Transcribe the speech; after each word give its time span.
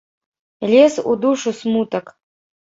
Лез 0.71 0.95
у 1.11 1.13
душу 1.27 1.53
смутак. 1.59 2.05